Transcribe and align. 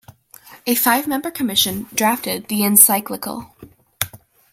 A 0.65 0.73
five-member 0.73 1.29
commission 1.29 1.83
drafted 1.93 2.47
the 2.47 2.63
encyclical. 2.63 3.53